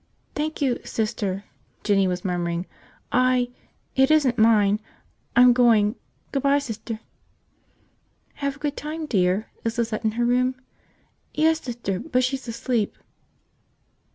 [0.33, 1.43] "Thank you, Sister,"
[1.83, 2.65] Jinny was murmuring.
[3.11, 3.51] "I...
[3.95, 4.79] it isn't mine...
[5.35, 5.93] I'm going...
[6.31, 7.01] good by, 'Ster!"
[8.41, 9.51] "Have a good time, dear.
[9.63, 10.55] Is Lizette in her room?"
[11.35, 11.99] "Yes, 'Ster.
[11.99, 12.97] But she's asleep."